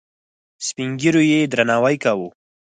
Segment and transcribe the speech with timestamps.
[0.67, 2.29] سپین ږیرو یې درناوی کاوه.